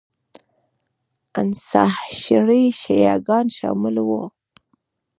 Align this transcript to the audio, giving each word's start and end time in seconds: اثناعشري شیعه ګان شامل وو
اثناعشري 1.39 2.63
شیعه 2.79 3.15
ګان 3.27 3.47
شامل 3.57 3.95
وو 4.07 4.23